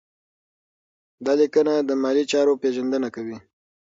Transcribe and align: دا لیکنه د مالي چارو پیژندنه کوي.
دا 1.25 1.33
لیکنه 1.41 1.73
د 1.87 1.91
مالي 2.01 2.23
چارو 2.31 2.53
پیژندنه 2.61 3.09
کوي. 3.15 3.37